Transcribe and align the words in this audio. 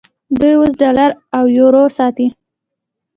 دوی 0.39 0.53
اوس 0.59 0.71
ډالر 0.81 1.09
او 1.37 1.43
یورو 1.57 1.83
ساتي. 1.97 2.27